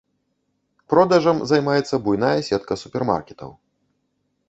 [0.93, 3.57] Продажам займаецца буйная сетка супермаркетаў.